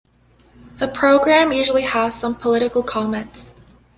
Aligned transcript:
The 0.77 0.87
program 0.87 1.51
usually 1.51 1.83
has 1.83 2.15
some 2.19 2.33
political 2.33 2.81
comments. 2.81 3.53